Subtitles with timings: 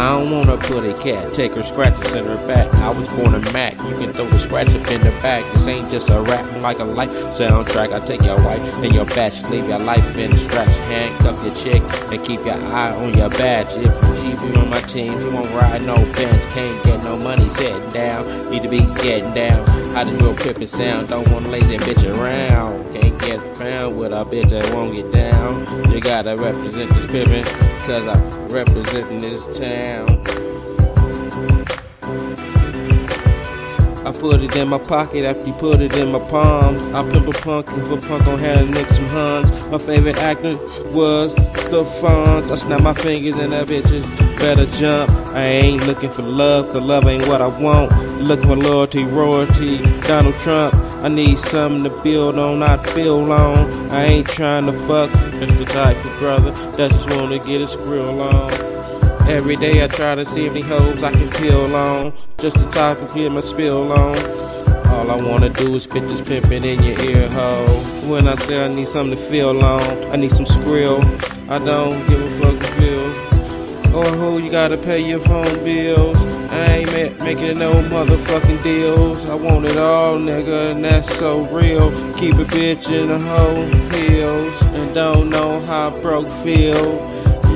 [0.00, 2.72] I don't wanna put a cat, take her scratches in her back.
[2.76, 5.44] I was born a Mac, you can throw the scratch up in the back.
[5.52, 7.92] This ain't just a rap like a life soundtrack.
[7.92, 10.74] I take your wife and your batch, leave your life in the scratch.
[10.88, 13.76] Handcuff your chick and keep your eye on your batch.
[13.76, 16.44] If she be on my team, she won't ride no bench.
[16.54, 19.66] Can't get no money sitting down, need to be getting down.
[19.94, 22.49] How the real pippin' sound, don't wanna lazy bitch around.
[23.90, 25.90] Found with a bitch that won't get down.
[25.90, 30.22] You gotta represent this pippin', cause I'm representing this town.
[34.04, 36.82] I put it in my pocket after you put it in my palms.
[36.94, 39.68] I pimp a punk if a punk gon' have a nigga some huns.
[39.68, 40.56] My favorite actor
[40.88, 42.50] was the Fonz.
[42.50, 44.08] I snap my fingers and that bitches
[44.38, 45.10] better jump.
[45.34, 47.92] I ain't looking for love, cause love ain't what I want.
[48.20, 50.74] Looking for loyalty, royalty, Donald Trump.
[51.04, 53.90] I need something to build on, not feel long.
[53.90, 55.10] I ain't trying to fuck.
[55.40, 58.69] Just the type of brother that just wanna get a skrill on.
[59.30, 63.00] Every day I try to see any hoes I can peel on, just the type
[63.00, 64.16] of get my spill on.
[64.88, 67.80] All I wanna do is spit this pimpin' in your ear hole.
[68.10, 71.00] When I say I need something to feel on, I need some skrill.
[71.48, 76.18] I don't give a fuck if you or who you gotta pay your phone bills.
[76.50, 79.24] I ain't ma- making no motherfucking deals.
[79.26, 81.92] I want it all, nigga, and that's so real.
[82.14, 83.64] Keep a bitch in the whole
[83.94, 86.98] heels and don't know how broke feel.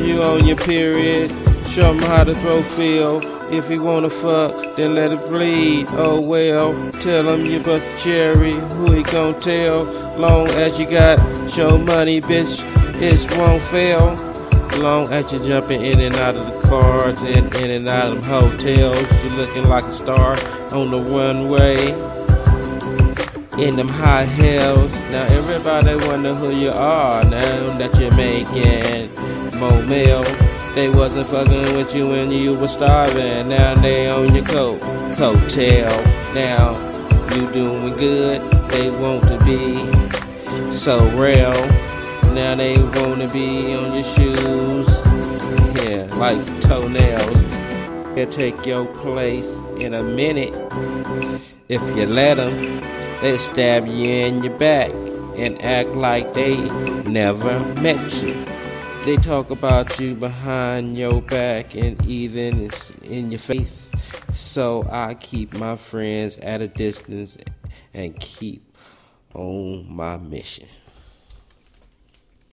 [0.01, 1.33] You on your period.
[1.67, 3.21] Show him how the throw feel.
[3.53, 5.87] If he wanna fuck, then let it bleed.
[5.91, 8.53] Oh well, tell him you bust a cherry.
[8.53, 9.85] Who he gon' tell?
[10.17, 11.19] Long as you got
[11.51, 12.65] show money, bitch,
[13.01, 14.15] it won't fail.
[14.81, 18.25] Long as you jumping in and out of the cars and in and out of
[18.25, 20.37] hotels, you looking like a star
[20.73, 22.24] on the runway.
[23.59, 24.93] In them high heels.
[25.11, 29.15] Now everybody wonder who you are now that you're making
[29.59, 30.25] more mail.
[30.75, 33.49] They wasn't fucking with you when you was starving.
[33.49, 34.81] Now they on your coat,
[35.13, 36.35] coattail.
[36.35, 36.75] Now
[37.35, 38.43] you doing good.
[38.71, 41.53] They want to be so real.
[42.35, 44.89] Now they wanna be on your shoes.
[45.81, 47.44] Yeah, like toenails.
[48.15, 50.55] They'll take your place in a minute.
[51.69, 52.81] If you let them,
[53.23, 54.93] they stab you in your back
[55.37, 56.57] and act like they
[57.03, 58.45] never met you.
[59.05, 62.71] They talk about you behind your back and even
[63.03, 63.91] in your face.
[64.33, 67.37] So I keep my friends at a distance
[67.93, 68.77] and keep
[69.35, 70.69] on my mission.